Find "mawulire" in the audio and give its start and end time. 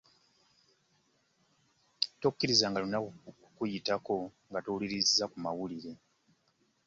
5.45-5.91